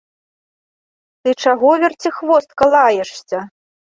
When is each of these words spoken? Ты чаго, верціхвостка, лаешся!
Ты 1.27 1.35
чаго, 1.47 1.69
верціхвостка, 1.83 2.63
лаешся! 2.77 3.39